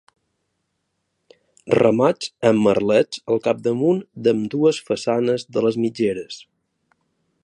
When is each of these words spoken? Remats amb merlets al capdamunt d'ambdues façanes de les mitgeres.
Remats 1.79 2.31
amb 2.51 2.65
merlets 2.69 3.21
al 3.35 3.43
capdamunt 3.49 4.01
d'ambdues 4.29 4.83
façanes 4.91 5.49
de 5.59 5.67
les 5.67 5.79
mitgeres. 5.85 6.41